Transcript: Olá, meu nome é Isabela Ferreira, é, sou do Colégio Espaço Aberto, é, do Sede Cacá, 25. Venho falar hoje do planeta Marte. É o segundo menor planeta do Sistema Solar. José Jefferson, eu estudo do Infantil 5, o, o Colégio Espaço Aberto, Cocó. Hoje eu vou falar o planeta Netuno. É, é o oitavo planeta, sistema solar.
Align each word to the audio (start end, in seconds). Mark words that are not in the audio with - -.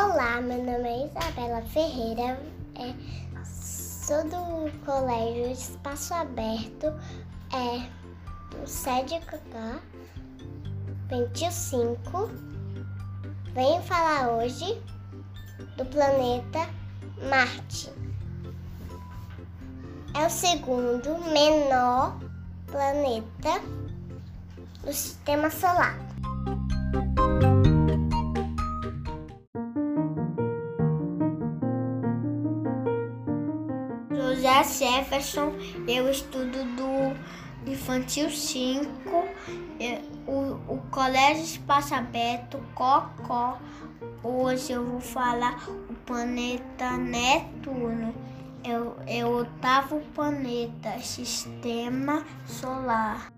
Olá, 0.00 0.40
meu 0.40 0.58
nome 0.58 0.88
é 0.88 1.06
Isabela 1.06 1.60
Ferreira, 1.60 2.40
é, 2.76 2.94
sou 3.44 4.22
do 4.22 4.84
Colégio 4.86 5.50
Espaço 5.50 6.14
Aberto, 6.14 6.86
é, 7.52 7.90
do 8.56 8.64
Sede 8.64 9.18
Cacá, 9.26 9.80
25. 11.08 12.30
Venho 13.52 13.82
falar 13.82 14.28
hoje 14.30 14.80
do 15.76 15.84
planeta 15.86 16.60
Marte. 17.28 17.92
É 20.14 20.26
o 20.26 20.30
segundo 20.30 21.18
menor 21.32 22.16
planeta 22.68 23.60
do 24.84 24.92
Sistema 24.92 25.50
Solar. 25.50 25.98
José 34.38 34.62
Jefferson, 34.62 35.52
eu 35.88 36.08
estudo 36.08 36.64
do 36.76 37.68
Infantil 37.68 38.30
5, 38.30 38.88
o, 40.28 40.32
o 40.72 40.80
Colégio 40.92 41.42
Espaço 41.42 41.92
Aberto, 41.94 42.62
Cocó. 42.72 43.58
Hoje 44.22 44.72
eu 44.72 44.84
vou 44.84 45.00
falar 45.00 45.68
o 45.68 45.94
planeta 46.06 46.96
Netuno. 46.96 48.14
É, 48.62 49.18
é 49.18 49.24
o 49.24 49.38
oitavo 49.38 50.00
planeta, 50.14 50.98
sistema 51.00 52.24
solar. 52.46 53.32